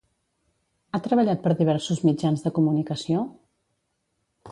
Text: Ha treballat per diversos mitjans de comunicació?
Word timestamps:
Ha 0.93 0.99
treballat 1.07 1.43
per 1.43 1.51
diversos 1.59 2.01
mitjans 2.07 2.45
de 2.47 2.53
comunicació? 2.59 3.21